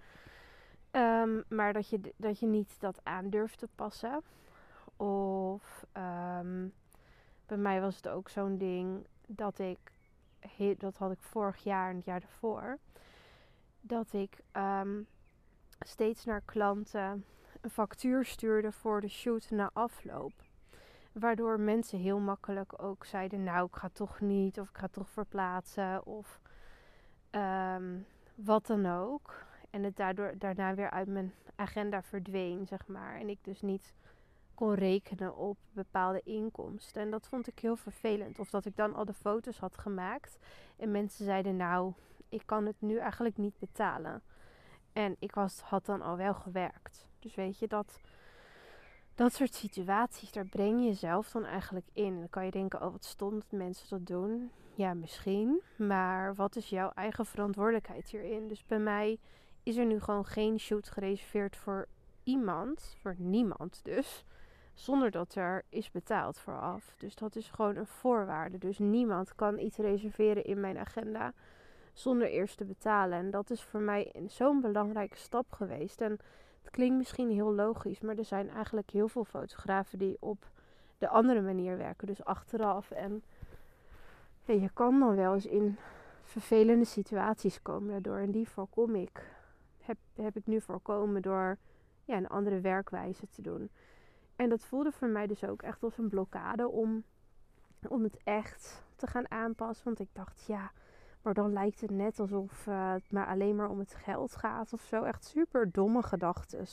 Um, 0.92 1.44
maar 1.48 1.72
dat 1.72 1.88
je, 1.88 2.00
dat 2.16 2.38
je 2.38 2.46
niet 2.46 2.80
dat 2.80 3.00
aan 3.02 3.30
durft 3.30 3.58
te 3.58 3.68
passen. 3.74 4.22
Of 4.96 5.86
um, 5.92 6.72
bij 7.46 7.56
mij 7.56 7.80
was 7.80 7.96
het 7.96 8.08
ook 8.08 8.28
zo'n 8.28 8.58
ding 8.58 9.06
dat 9.26 9.58
ik, 9.58 9.78
dat 10.78 10.96
had 10.96 11.12
ik 11.12 11.22
vorig 11.22 11.64
jaar 11.64 11.90
en 11.90 11.96
het 11.96 12.04
jaar 12.04 12.22
ervoor, 12.22 12.78
dat 13.80 14.12
ik 14.12 14.38
steeds 15.78 16.24
naar 16.24 16.42
klanten 16.44 17.24
een 17.60 17.70
factuur 17.70 18.24
stuurde 18.24 18.72
voor 18.72 19.00
de 19.00 19.08
shoot 19.08 19.50
na 19.50 19.70
afloop. 19.72 20.32
Waardoor 21.12 21.60
mensen 21.60 21.98
heel 21.98 22.18
makkelijk 22.18 22.82
ook 22.82 23.04
zeiden: 23.04 23.44
Nou, 23.44 23.66
ik 23.66 23.76
ga 23.76 23.88
toch 23.92 24.20
niet, 24.20 24.60
of 24.60 24.68
ik 24.68 24.76
ga 24.76 24.88
toch 24.88 25.08
verplaatsen, 25.10 26.06
of 26.06 26.40
um, 27.30 28.06
wat 28.34 28.66
dan 28.66 28.86
ook. 28.86 29.44
En 29.70 29.82
het 29.82 29.96
daardoor, 29.96 30.34
daarna 30.38 30.74
weer 30.74 30.90
uit 30.90 31.08
mijn 31.08 31.32
agenda 31.54 32.02
verdween, 32.02 32.66
zeg 32.66 32.86
maar. 32.86 33.16
En 33.16 33.28
ik 33.28 33.38
dus 33.42 33.62
niet 33.62 33.94
kon 34.54 34.74
rekenen 34.74 35.36
op 35.36 35.56
bepaalde 35.72 36.20
inkomsten. 36.24 37.02
En 37.02 37.10
dat 37.10 37.28
vond 37.28 37.46
ik 37.46 37.58
heel 37.58 37.76
vervelend. 37.76 38.38
Of 38.38 38.50
dat 38.50 38.64
ik 38.64 38.76
dan 38.76 38.94
al 38.94 39.04
de 39.04 39.12
foto's 39.12 39.58
had 39.58 39.78
gemaakt 39.78 40.38
en 40.76 40.90
mensen 40.90 41.24
zeiden: 41.24 41.56
Nou, 41.56 41.92
ik 42.28 42.42
kan 42.44 42.66
het 42.66 42.76
nu 42.78 42.96
eigenlijk 42.96 43.36
niet 43.36 43.58
betalen. 43.58 44.22
En 44.96 45.16
ik 45.18 45.34
was, 45.34 45.60
had 45.60 45.86
dan 45.86 46.02
al 46.02 46.16
wel 46.16 46.34
gewerkt. 46.34 47.06
Dus 47.18 47.34
weet 47.34 47.58
je, 47.58 47.66
dat, 47.66 48.00
dat 49.14 49.32
soort 49.32 49.54
situaties, 49.54 50.32
daar 50.32 50.46
breng 50.46 50.80
je 50.80 50.86
jezelf 50.86 51.30
dan 51.30 51.44
eigenlijk 51.44 51.86
in. 51.92 52.18
Dan 52.18 52.30
kan 52.30 52.44
je 52.44 52.50
denken, 52.50 52.82
oh 52.82 52.92
wat 52.92 53.04
stond 53.04 53.42
dat 53.42 53.58
mensen 53.58 53.88
dat 53.88 54.06
doen. 54.06 54.50
Ja, 54.74 54.94
misschien. 54.94 55.62
Maar 55.76 56.34
wat 56.34 56.56
is 56.56 56.68
jouw 56.68 56.90
eigen 56.90 57.26
verantwoordelijkheid 57.26 58.08
hierin? 58.08 58.48
Dus 58.48 58.66
bij 58.66 58.78
mij 58.78 59.18
is 59.62 59.76
er 59.76 59.86
nu 59.86 60.00
gewoon 60.00 60.24
geen 60.24 60.60
shoot 60.60 60.90
gereserveerd 60.90 61.56
voor 61.56 61.86
iemand. 62.22 62.96
Voor 63.00 63.14
niemand 63.18 63.80
dus. 63.84 64.24
Zonder 64.74 65.10
dat 65.10 65.34
er 65.34 65.64
is 65.68 65.90
betaald 65.90 66.38
vooraf. 66.38 66.94
Dus 66.98 67.14
dat 67.14 67.36
is 67.36 67.50
gewoon 67.50 67.76
een 67.76 67.86
voorwaarde. 67.86 68.58
Dus 68.58 68.78
niemand 68.78 69.34
kan 69.34 69.58
iets 69.58 69.76
reserveren 69.76 70.44
in 70.44 70.60
mijn 70.60 70.78
agenda 70.78 71.32
zonder 71.98 72.28
eerst 72.28 72.56
te 72.56 72.64
betalen. 72.64 73.18
En 73.18 73.30
dat 73.30 73.50
is 73.50 73.62
voor 73.62 73.80
mij 73.80 74.12
zo'n 74.26 74.60
belangrijke 74.60 75.16
stap 75.16 75.52
geweest. 75.52 76.00
En 76.00 76.18
het 76.62 76.70
klinkt 76.70 76.96
misschien 76.96 77.30
heel 77.30 77.54
logisch, 77.54 78.00
maar 78.00 78.16
er 78.16 78.24
zijn 78.24 78.50
eigenlijk 78.50 78.90
heel 78.90 79.08
veel 79.08 79.24
fotografen 79.24 79.98
die 79.98 80.16
op 80.20 80.50
de 80.98 81.08
andere 81.08 81.40
manier 81.40 81.76
werken. 81.76 82.06
Dus 82.06 82.24
achteraf. 82.24 82.90
En 82.90 83.22
je 84.44 84.70
kan 84.72 85.00
dan 85.00 85.16
wel 85.16 85.34
eens 85.34 85.46
in 85.46 85.76
vervelende 86.22 86.84
situaties 86.84 87.62
komen 87.62 87.90
daardoor. 87.90 88.18
En 88.18 88.30
die 88.30 88.48
voorkom 88.48 88.94
ik. 88.94 89.34
Heb, 89.80 89.98
heb 90.14 90.36
ik 90.36 90.46
nu 90.46 90.60
voorkomen 90.60 91.22
door 91.22 91.58
ja, 92.04 92.16
een 92.16 92.28
andere 92.28 92.60
werkwijze 92.60 93.28
te 93.28 93.42
doen. 93.42 93.70
En 94.36 94.48
dat 94.48 94.64
voelde 94.64 94.92
voor 94.92 95.08
mij 95.08 95.26
dus 95.26 95.44
ook 95.44 95.62
echt 95.62 95.82
als 95.82 95.98
een 95.98 96.08
blokkade 96.08 96.68
om, 96.68 97.04
om 97.88 98.02
het 98.02 98.16
echt 98.24 98.82
te 98.96 99.06
gaan 99.06 99.30
aanpassen. 99.30 99.84
Want 99.84 100.00
ik 100.00 100.08
dacht, 100.12 100.44
ja, 100.46 100.70
maar 101.26 101.34
dan 101.34 101.52
lijkt 101.52 101.80
het 101.80 101.90
net 101.90 102.20
alsof 102.20 102.66
uh, 102.66 102.92
het 102.92 103.12
maar 103.12 103.26
alleen 103.26 103.56
maar 103.56 103.68
om 103.68 103.78
het 103.78 103.94
geld 103.94 104.36
gaat 104.36 104.72
of 104.72 104.82
zo. 104.82 105.02
Echt 105.02 105.24
super 105.24 105.70
domme 105.72 106.02
gedachten. 106.02 106.66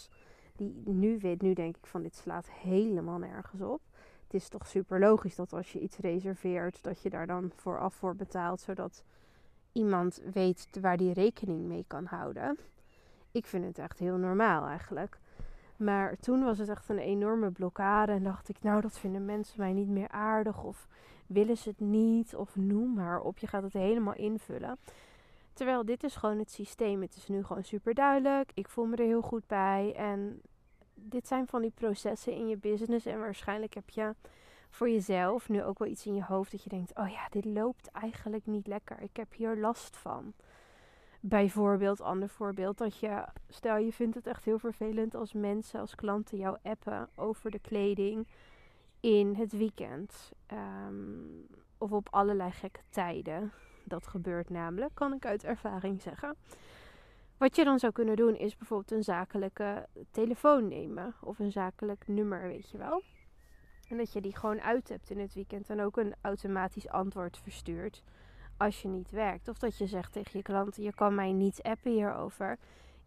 Die 0.55 0.81
nu 0.85 1.19
weet, 1.19 1.41
nu 1.41 1.53
denk 1.53 1.77
ik 1.77 1.85
van 1.85 2.01
dit 2.01 2.15
slaat 2.15 2.49
helemaal 2.49 3.17
nergens 3.17 3.61
op. 3.61 3.81
Het 4.23 4.33
is 4.33 4.49
toch 4.49 4.67
super 4.67 4.99
logisch 4.99 5.35
dat 5.35 5.53
als 5.53 5.73
je 5.73 5.79
iets 5.79 5.97
reserveert, 5.97 6.83
dat 6.83 7.01
je 7.01 7.09
daar 7.09 7.27
dan 7.27 7.51
vooraf 7.55 7.93
voor 7.93 8.15
betaalt, 8.15 8.61
zodat 8.61 9.03
iemand 9.71 10.21
weet 10.33 10.67
waar 10.81 10.97
die 10.97 11.13
rekening 11.13 11.65
mee 11.65 11.85
kan 11.87 12.05
houden. 12.05 12.57
Ik 13.31 13.45
vind 13.45 13.65
het 13.65 13.77
echt 13.77 13.99
heel 13.99 14.17
normaal 14.17 14.65
eigenlijk. 14.65 15.19
Maar 15.77 16.15
toen 16.19 16.43
was 16.43 16.57
het 16.57 16.69
echt 16.69 16.89
een 16.89 16.99
enorme 16.99 17.51
blokkade 17.51 18.11
en 18.11 18.23
dacht 18.23 18.49
ik, 18.49 18.61
nou 18.61 18.81
dat 18.81 18.99
vinden 18.99 19.25
mensen 19.25 19.59
mij 19.59 19.73
niet 19.73 19.89
meer 19.89 20.09
aardig 20.09 20.63
of 20.63 20.87
willen 21.33 21.57
ze 21.57 21.69
het 21.69 21.79
niet 21.79 22.35
of 22.35 22.55
noem 22.55 22.93
maar 22.93 23.21
op. 23.21 23.37
Je 23.37 23.47
gaat 23.47 23.63
het 23.63 23.73
helemaal 23.73 24.15
invullen. 24.15 24.77
Terwijl 25.53 25.85
dit 25.85 26.03
is 26.03 26.15
gewoon 26.15 26.39
het 26.39 26.51
systeem. 26.51 27.01
Het 27.01 27.15
is 27.15 27.27
nu 27.27 27.43
gewoon 27.43 27.63
super 27.63 27.93
duidelijk. 27.93 28.51
Ik 28.53 28.69
voel 28.69 28.85
me 28.85 28.95
er 28.95 29.05
heel 29.05 29.21
goed 29.21 29.47
bij. 29.47 29.93
En 29.95 30.41
dit 30.93 31.27
zijn 31.27 31.47
van 31.47 31.61
die 31.61 31.71
processen 31.71 32.33
in 32.33 32.47
je 32.47 32.57
business. 32.57 33.05
En 33.05 33.19
waarschijnlijk 33.19 33.73
heb 33.73 33.89
je 33.89 34.15
voor 34.69 34.89
jezelf 34.89 35.49
nu 35.49 35.63
ook 35.63 35.79
wel 35.79 35.87
iets 35.87 36.05
in 36.05 36.15
je 36.15 36.23
hoofd 36.23 36.51
dat 36.51 36.63
je 36.63 36.69
denkt: 36.69 36.95
oh 36.95 37.09
ja, 37.09 37.27
dit 37.29 37.45
loopt 37.45 37.87
eigenlijk 37.91 38.45
niet 38.45 38.67
lekker. 38.67 39.01
Ik 39.01 39.15
heb 39.17 39.33
hier 39.33 39.57
last 39.57 39.97
van. 39.97 40.33
Bijvoorbeeld, 41.19 42.01
ander 42.01 42.29
voorbeeld, 42.29 42.77
dat 42.77 42.97
je, 42.97 43.25
stel 43.49 43.77
je 43.77 43.93
vindt 43.93 44.15
het 44.15 44.27
echt 44.27 44.45
heel 44.45 44.59
vervelend 44.59 45.15
als 45.15 45.33
mensen, 45.33 45.79
als 45.79 45.95
klanten 45.95 46.37
jou 46.37 46.57
appen 46.63 47.09
over 47.15 47.51
de 47.51 47.59
kleding 47.59 48.27
in 49.03 49.35
het 49.35 49.51
weekend. 49.51 50.31
Um, 50.87 51.47
of 51.77 51.91
op 51.91 52.07
allerlei 52.11 52.51
gekke 52.51 52.79
tijden. 52.89 53.51
Dat 53.83 54.07
gebeurt 54.07 54.49
namelijk, 54.49 54.95
kan 54.95 55.13
ik 55.13 55.25
uit 55.25 55.43
ervaring 55.43 56.01
zeggen. 56.01 56.35
Wat 57.37 57.55
je 57.55 57.63
dan 57.63 57.79
zou 57.79 57.91
kunnen 57.91 58.15
doen 58.15 58.35
is 58.35 58.57
bijvoorbeeld 58.57 58.91
een 58.91 59.03
zakelijke 59.03 59.87
telefoon 60.11 60.67
nemen. 60.67 61.13
Of 61.21 61.39
een 61.39 61.51
zakelijk 61.51 62.07
nummer, 62.07 62.41
weet 62.41 62.69
je 62.69 62.77
wel. 62.77 63.03
En 63.89 63.97
dat 63.97 64.13
je 64.13 64.21
die 64.21 64.35
gewoon 64.35 64.61
uit 64.61 64.89
hebt 64.89 65.09
in 65.09 65.19
het 65.19 65.33
weekend. 65.33 65.69
En 65.69 65.81
ook 65.81 65.97
een 65.97 66.15
automatisch 66.21 66.89
antwoord 66.89 67.37
verstuurt 67.37 68.03
als 68.57 68.81
je 68.81 68.87
niet 68.87 69.11
werkt. 69.11 69.47
Of 69.47 69.57
dat 69.57 69.77
je 69.77 69.87
zegt 69.87 70.11
tegen 70.11 70.37
je 70.37 70.43
klant: 70.43 70.75
Je 70.75 70.93
kan 70.93 71.15
mij 71.15 71.31
niet 71.31 71.61
appen 71.61 71.91
hierover. 71.91 72.57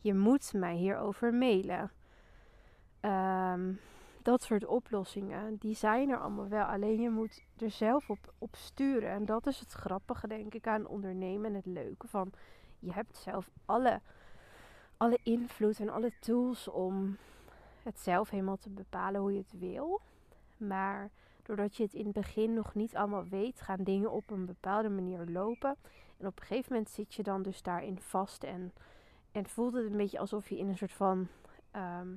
Je 0.01 0.15
moet 0.15 0.53
mij 0.53 0.75
hierover 0.75 1.35
mailen. 1.35 1.91
Um, 3.01 3.81
dat 4.27 4.43
soort 4.43 4.67
oplossingen, 4.67 5.57
die 5.57 5.75
zijn 5.75 6.11
er 6.11 6.19
allemaal 6.19 6.49
wel. 6.49 6.65
Alleen 6.65 7.01
je 7.01 7.11
moet 7.11 7.43
er 7.59 7.71
zelf 7.71 8.11
op, 8.11 8.33
op 8.39 8.57
sturen. 8.57 9.11
En 9.11 9.25
dat 9.25 9.47
is 9.47 9.61
het 9.61 9.73
grappige, 9.73 10.29
denk 10.29 10.55
ik, 10.55 10.67
aan 10.67 10.87
ondernemen 10.87 11.51
en 11.51 11.55
het 11.55 11.67
leuke 11.67 12.09
van... 12.09 12.33
Je 12.79 12.93
hebt 12.93 13.17
zelf 13.17 13.51
alle, 13.65 14.01
alle 14.97 15.19
invloed 15.23 15.81
en 15.81 15.89
alle 15.89 16.13
tools 16.21 16.69
om 16.69 17.17
het 17.83 17.99
zelf 17.99 18.31
helemaal 18.31 18.57
te 18.57 18.71
bepalen 18.71 19.21
hoe 19.21 19.33
je 19.33 19.39
het 19.39 19.59
wil. 19.59 20.01
Maar 20.57 21.11
doordat 21.43 21.77
je 21.77 21.83
het 21.83 21.95
in 21.95 22.05
het 22.05 22.15
begin 22.15 22.55
nog 22.55 22.75
niet 22.75 22.97
allemaal 22.97 23.25
weet, 23.29 23.61
gaan 23.61 23.83
dingen 23.83 24.13
op 24.13 24.31
een 24.31 24.47
bepaalde 24.47 24.89
manier 24.89 25.25
lopen. 25.25 25.77
En 26.17 26.27
op 26.27 26.41
een 26.41 26.47
gegeven 26.47 26.73
moment 26.73 26.91
zit 26.91 27.15
je 27.15 27.23
dan 27.23 27.43
dus 27.43 27.63
daarin 27.63 28.01
vast 28.01 28.45
en, 28.45 28.73
en 29.33 29.47
voelt 29.47 29.75
het 29.75 29.85
een 29.85 29.97
beetje 29.97 30.19
alsof 30.19 30.49
je 30.49 30.59
in 30.59 30.69
een 30.69 30.77
soort 30.77 30.93
van... 30.93 31.29
Ehm, 31.71 32.09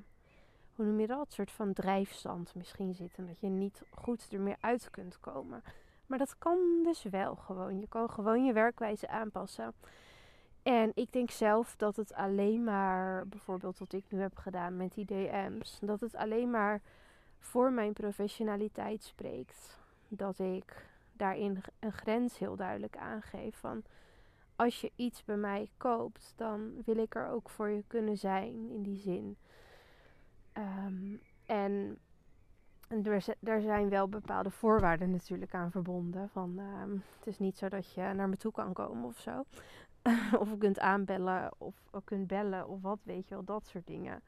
hoe 0.80 0.88
noem 0.88 1.00
je 1.00 1.26
soort 1.28 1.52
van 1.52 1.74
drijfstand 1.74 2.56
misschien 2.56 2.94
zitten. 2.94 3.28
Dat 3.28 3.40
je 3.40 3.48
niet 3.48 3.82
goed 3.90 4.28
er 4.32 4.40
meer 4.40 4.58
uit 4.60 4.90
kunt 4.90 5.20
komen. 5.20 5.64
Maar 6.06 6.18
dat 6.18 6.38
kan 6.38 6.58
dus 6.84 7.04
wel 7.04 7.36
gewoon. 7.36 7.80
Je 7.80 7.88
kan 7.88 8.10
gewoon 8.10 8.46
je 8.46 8.54
werkwijze 8.54 9.08
aanpassen. 9.08 9.74
En 10.64 10.92
ik 10.96 11.12
denk 11.12 11.32
zelf 11.32 11.76
dat 11.76 11.96
het 11.96 12.14
alleen 12.14 12.64
maar, 12.64 13.28
bijvoorbeeld 13.28 13.80
wat 13.80 13.94
ik 13.94 14.04
nu 14.10 14.20
heb 14.20 14.38
gedaan 14.38 14.78
met 14.78 14.94
die 14.94 15.06
DM's, 15.06 15.78
dat 15.82 16.00
het 16.00 16.16
alleen 16.16 16.50
maar 16.50 16.82
voor 17.40 17.72
mijn 17.72 17.94
professionaliteit 17.94 19.04
spreekt. 19.04 19.78
Dat 20.08 20.40
ik 20.40 20.90
daarin 21.14 21.62
een 21.80 21.94
grens 21.94 22.38
heel 22.38 22.56
duidelijk 22.56 22.98
aangeef 22.98 23.58
van 23.58 23.84
als 24.56 24.82
je 24.82 24.92
iets 24.96 25.24
bij 25.24 25.38
mij 25.38 25.70
koopt, 25.78 26.34
dan 26.36 26.82
wil 26.86 26.98
ik 26.98 27.16
er 27.16 27.28
ook 27.28 27.50
voor 27.50 27.70
je 27.70 27.84
kunnen 27.88 28.18
zijn 28.18 28.70
in 28.70 28.84
die 28.84 29.00
zin. 29.00 29.38
Ehm, 30.54 31.16
en 31.46 32.00
er, 32.88 33.36
er, 33.44 33.62
zijn 33.62 33.90
wel 33.90 34.10
bepaalde 34.10 34.50
voorwaarden 34.50 35.12
natuurlijk 35.12 35.54
aan 35.54 35.72
verbonden. 35.72 36.30
Van, 36.30 36.60
ehm, 36.60 36.92
het 36.92 37.28
is 37.28 37.40
niet 37.40 37.58
zo 37.58 37.70
dat 37.70 37.94
je 37.94 38.02
naar 38.02 38.30
me 38.30 38.38
toe 38.38 38.52
kan 38.52 38.74
komen 38.74 39.04
of 39.04 39.20
zo. 39.20 39.44
of 40.42 40.58
kunt 40.58 40.80
aanbellen 40.80 41.52
of, 41.58 41.76
of 41.92 42.04
kunt 42.04 42.28
bellen 42.28 42.68
of 42.68 42.82
wat 42.82 43.00
weet 43.04 43.28
je 43.28 43.36
wel, 43.36 43.44
dat 43.44 43.66
soort 43.66 43.88
dingen. 43.88 44.22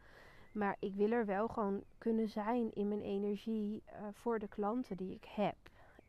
Maar 0.51 0.75
ik 0.79 0.93
wil 0.95 1.11
er 1.11 1.25
wel 1.25 1.47
gewoon 1.47 1.83
kunnen 1.97 2.29
zijn 2.29 2.73
in 2.73 2.87
mijn 2.87 3.01
energie 3.01 3.83
uh, 3.85 4.07
voor 4.11 4.39
de 4.39 4.47
klanten 4.47 4.97
die 4.97 5.15
ik 5.15 5.25
heb. 5.25 5.55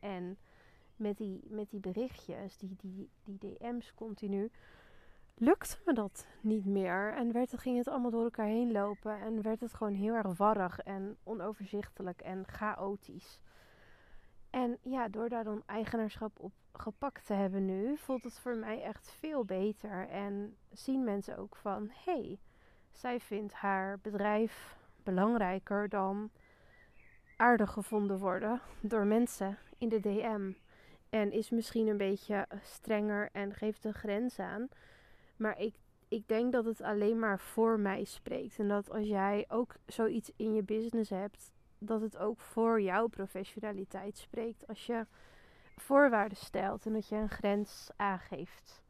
En 0.00 0.36
met 0.96 1.16
die, 1.16 1.40
met 1.48 1.70
die 1.70 1.80
berichtjes, 1.80 2.56
die, 2.56 2.76
die, 2.80 3.08
die 3.24 3.38
DM's 3.38 3.94
continu, 3.94 4.50
lukte 5.34 5.76
me 5.84 5.92
dat 5.92 6.26
niet 6.40 6.64
meer. 6.64 7.14
En 7.16 7.32
werd, 7.32 7.58
ging 7.58 7.78
het 7.78 7.88
allemaal 7.88 8.10
door 8.10 8.24
elkaar 8.24 8.46
heen 8.46 8.72
lopen. 8.72 9.20
En 9.20 9.42
werd 9.42 9.60
het 9.60 9.74
gewoon 9.74 9.94
heel 9.94 10.14
erg 10.14 10.36
warrig 10.36 10.78
en 10.78 11.16
onoverzichtelijk 11.24 12.20
en 12.20 12.44
chaotisch. 12.46 13.40
En 14.50 14.78
ja, 14.82 15.08
door 15.08 15.28
daar 15.28 15.44
dan 15.44 15.62
eigenaarschap 15.66 16.38
op 16.38 16.52
gepakt 16.72 17.26
te 17.26 17.34
hebben 17.34 17.64
nu, 17.64 17.96
voelt 17.96 18.22
het 18.22 18.38
voor 18.38 18.56
mij 18.56 18.82
echt 18.82 19.10
veel 19.10 19.44
beter. 19.44 20.08
En 20.08 20.56
zien 20.72 21.04
mensen 21.04 21.38
ook 21.38 21.56
van, 21.56 21.90
hé, 22.04 22.12
hey, 22.12 22.38
zij 22.90 23.20
vindt 23.20 23.52
haar 23.52 23.98
bedrijf 23.98 24.76
belangrijker 25.02 25.88
dan 25.88 26.30
aardig 27.36 27.70
gevonden 27.72 28.18
worden 28.18 28.60
door 28.80 29.06
mensen 29.06 29.58
in 29.78 29.88
de 29.88 30.00
DM. 30.00 30.52
En 31.10 31.32
is 31.32 31.50
misschien 31.50 31.86
een 31.86 31.96
beetje 31.96 32.46
strenger 32.62 33.28
en 33.32 33.54
geeft 33.54 33.84
een 33.84 33.94
grens 33.94 34.38
aan. 34.38 34.68
Maar 35.36 35.58
ik, 35.58 35.74
ik 36.08 36.28
denk 36.28 36.52
dat 36.52 36.64
het 36.64 36.82
alleen 36.82 37.18
maar 37.18 37.40
voor 37.40 37.80
mij 37.80 38.04
spreekt. 38.04 38.58
En 38.58 38.68
dat 38.68 38.90
als 38.90 39.06
jij 39.06 39.44
ook 39.48 39.74
zoiets 39.86 40.30
in 40.36 40.54
je 40.54 40.62
business 40.62 41.10
hebt, 41.10 41.52
dat 41.78 42.00
het 42.00 42.16
ook 42.16 42.40
voor 42.40 42.80
jouw 42.80 43.06
professionaliteit 43.06 44.18
spreekt. 44.18 44.66
Als 44.68 44.86
je 44.86 45.06
voorwaarden 45.76 46.38
stelt 46.38 46.86
en 46.86 46.92
dat 46.92 47.08
je 47.08 47.16
een 47.16 47.30
grens 47.30 47.90
aangeeft. 47.96 48.82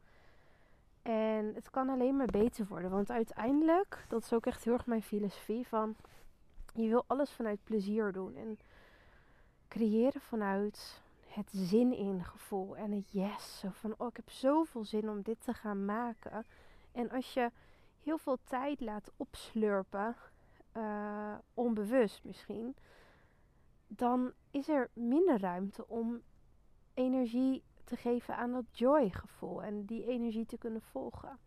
En 1.01 1.51
het 1.55 1.69
kan 1.69 1.89
alleen 1.89 2.17
maar 2.17 2.27
beter 2.27 2.65
worden. 2.67 2.89
Want 2.89 3.11
uiteindelijk, 3.11 4.05
dat 4.07 4.23
is 4.23 4.33
ook 4.33 4.45
echt 4.45 4.63
heel 4.63 4.73
erg 4.73 4.85
mijn 4.85 5.03
filosofie 5.03 5.67
van 5.67 5.95
je 6.73 6.87
wil 6.87 7.03
alles 7.07 7.31
vanuit 7.31 7.63
plezier 7.63 8.11
doen. 8.11 8.35
En 8.35 8.59
creëren 9.67 10.21
vanuit 10.21 11.01
het 11.33 11.49
zin 11.51 11.93
in 11.93 12.23
gevoel 12.23 12.77
en 12.77 12.91
het 12.91 13.11
yes. 13.11 13.59
Zo 13.59 13.69
van, 13.71 13.95
oh, 13.97 14.07
ik 14.07 14.15
heb 14.15 14.29
zoveel 14.29 14.85
zin 14.85 15.09
om 15.09 15.21
dit 15.21 15.43
te 15.43 15.53
gaan 15.53 15.85
maken. 15.85 16.45
En 16.91 17.09
als 17.11 17.33
je 17.33 17.51
heel 18.03 18.17
veel 18.17 18.37
tijd 18.43 18.79
laat 18.79 19.11
opslurpen, 19.17 20.15
uh, 20.77 21.35
onbewust 21.53 22.23
misschien, 22.23 22.75
dan 23.87 24.33
is 24.51 24.69
er 24.69 24.89
minder 24.93 25.39
ruimte 25.39 25.87
om 25.87 26.21
energie 26.93 27.63
te 27.83 27.95
geven 27.95 28.35
aan 28.35 28.51
dat 28.51 28.65
joy 28.71 29.09
gevoel 29.09 29.63
en 29.63 29.85
die 29.85 30.05
energie 30.05 30.45
te 30.45 30.57
kunnen 30.57 30.81
volgen. 30.81 31.39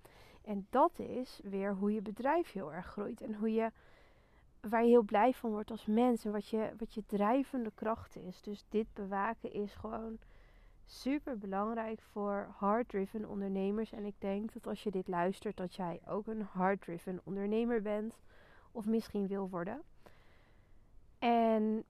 En 0.42 0.66
dat 0.70 0.98
is 0.98 1.40
weer 1.42 1.74
hoe 1.74 1.92
je 1.92 2.02
bedrijf 2.02 2.52
heel 2.52 2.72
erg 2.72 2.86
groeit 2.86 3.20
en 3.20 3.34
hoe 3.34 3.52
je 3.52 3.70
waar 4.60 4.82
je 4.82 4.88
heel 4.88 5.02
blij 5.02 5.32
van 5.32 5.50
wordt 5.50 5.70
als 5.70 5.86
mens 5.86 6.24
en 6.24 6.32
wat 6.32 6.48
je, 6.48 6.72
wat 6.78 6.94
je 6.94 7.06
drijvende 7.06 7.72
kracht 7.74 8.16
is. 8.16 8.42
Dus 8.42 8.64
dit 8.68 8.86
bewaken 8.92 9.52
is 9.52 9.74
gewoon 9.74 10.18
super 10.84 11.38
belangrijk 11.38 12.00
voor 12.00 12.48
hard-driven 12.56 13.28
ondernemers. 13.28 13.92
En 13.92 14.04
ik 14.04 14.14
denk 14.18 14.52
dat 14.52 14.66
als 14.66 14.82
je 14.82 14.90
dit 14.90 15.08
luistert, 15.08 15.56
dat 15.56 15.74
jij 15.74 16.00
ook 16.08 16.26
een 16.26 16.42
hard-driven 16.42 17.20
ondernemer 17.24 17.82
bent 17.82 18.14
of 18.72 18.86
misschien 18.86 19.26
wil 19.26 19.48
worden. 19.48 19.82
En 21.18 21.84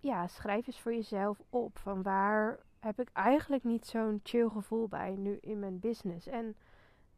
ja, 0.00 0.26
schrijf 0.26 0.66
eens 0.66 0.80
voor 0.80 0.94
jezelf 0.94 1.42
op 1.50 1.78
van 1.78 2.02
waar 2.02 2.58
heb 2.80 3.00
ik 3.00 3.08
eigenlijk 3.12 3.64
niet 3.64 3.86
zo'n 3.86 4.20
chill 4.22 4.48
gevoel 4.48 4.88
bij 4.88 5.14
nu 5.16 5.38
in 5.40 5.58
mijn 5.58 5.78
business 5.78 6.26
en 6.26 6.56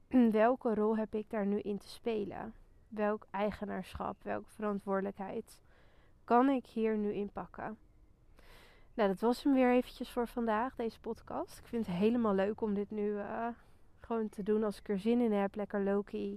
welke 0.31 0.75
rol 0.75 0.97
heb 0.97 1.15
ik 1.15 1.31
daar 1.31 1.47
nu 1.47 1.61
in 1.61 1.79
te 1.79 1.89
spelen? 1.89 2.55
Welk 2.88 3.26
eigenaarschap, 3.31 4.23
welke 4.23 4.49
verantwoordelijkheid 4.49 5.61
kan 6.25 6.49
ik 6.49 6.67
hier 6.67 6.97
nu 6.97 7.12
inpakken? 7.12 7.79
Nou, 8.95 9.09
dat 9.09 9.21
was 9.21 9.43
hem 9.43 9.55
weer 9.55 9.73
eventjes 9.73 10.11
voor 10.11 10.29
vandaag, 10.29 10.75
deze 10.75 11.00
podcast. 11.00 11.59
Ik 11.59 11.67
vind 11.67 11.87
het 11.87 11.97
helemaal 11.97 12.35
leuk 12.35 12.61
om 12.61 12.75
dit 12.75 12.91
nu 12.91 13.09
uh, 13.11 13.49
gewoon 14.00 14.29
te 14.29 14.43
doen 14.43 14.64
als 14.64 14.79
ik 14.79 14.88
er 14.88 14.99
zin 14.99 15.21
in 15.21 15.33
heb. 15.33 15.55
Lekker 15.55 15.83
Loki. 15.83 16.33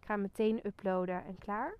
Ik 0.00 0.06
ga 0.06 0.16
meteen 0.16 0.66
uploaden 0.66 1.24
en 1.24 1.38
klaar. 1.38 1.76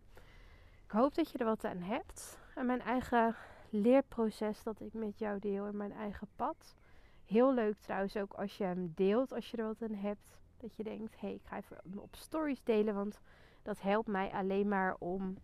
Ik 0.85 0.91
hoop 0.91 1.15
dat 1.15 1.31
je 1.31 1.39
er 1.39 1.45
wat 1.45 1.65
aan 1.65 1.83
hebt. 1.83 2.39
En 2.55 2.67
mijn 2.67 2.81
eigen 2.81 3.37
leerproces 3.71 4.63
dat 4.63 4.81
ik 4.81 4.93
met 4.93 5.19
jou 5.19 5.39
deel 5.39 5.67
en 5.67 5.77
mijn 5.77 5.93
eigen 5.93 6.29
pad. 6.37 6.77
Heel 7.25 7.55
leuk 7.55 7.77
trouwens 7.81 8.17
ook 8.17 8.33
als 8.33 8.57
je 8.57 8.65
hem 8.65 8.93
deelt, 8.95 9.33
als 9.33 9.51
je 9.51 9.57
er 9.57 9.65
wat 9.65 9.83
aan 9.83 9.95
hebt. 9.95 10.39
Dat 10.57 10.77
je 10.77 10.83
denkt, 10.83 11.21
hé, 11.21 11.27
hey, 11.27 11.35
ik 11.35 11.43
ga 11.45 11.57
even 11.57 11.79
op 11.97 12.17
stories 12.17 12.63
delen, 12.63 12.95
want 12.95 13.21
dat 13.69 13.81
helpt 13.81 14.09
mij 14.09 14.31
alleen 14.31 14.69
maar 14.69 14.97
om 14.99 15.37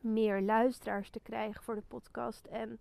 meer 0.00 0.42
luisteraars 0.42 1.10
te 1.10 1.20
krijgen 1.20 1.62
voor 1.62 1.74
de 1.74 1.82
podcast. 1.88 2.46
En 2.46 2.80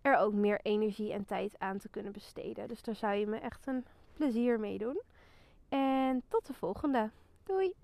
er 0.00 0.16
ook 0.16 0.32
meer 0.32 0.60
energie 0.62 1.12
en 1.12 1.24
tijd 1.24 1.58
aan 1.58 1.78
te 1.78 1.88
kunnen 1.88 2.12
besteden. 2.12 2.68
Dus 2.68 2.82
daar 2.82 2.94
zou 2.94 3.14
je 3.14 3.26
me 3.26 3.36
echt 3.36 3.66
een 3.66 3.84
plezier 4.12 4.60
mee 4.60 4.78
doen. 4.78 5.00
En 5.68 6.22
tot 6.28 6.46
de 6.46 6.54
volgende. 6.54 7.10
Doei! 7.42 7.74